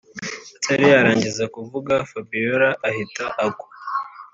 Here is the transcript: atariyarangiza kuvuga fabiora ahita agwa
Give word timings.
atariyarangiza 0.59 1.43
kuvuga 1.55 1.93
fabiora 2.09 2.69
ahita 2.89 3.23
agwa 3.45 3.67